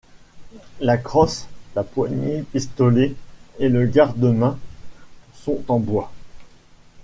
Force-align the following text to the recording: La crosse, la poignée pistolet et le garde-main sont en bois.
La 0.79 0.97
crosse, 0.97 1.47
la 1.75 1.83
poignée 1.83 2.41
pistolet 2.41 3.13
et 3.59 3.69
le 3.69 3.85
garde-main 3.85 4.57
sont 5.31 5.61
en 5.67 5.77
bois. 5.77 6.11